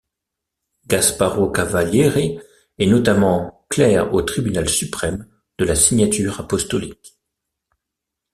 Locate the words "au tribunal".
4.15-4.67